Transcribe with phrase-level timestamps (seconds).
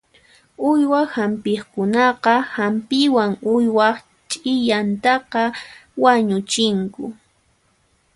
[0.69, 3.97] Uywa hampiqkunaqa hampiwan uywaq
[4.29, 5.43] ch'iyantaqa
[6.01, 7.03] wañuchinku.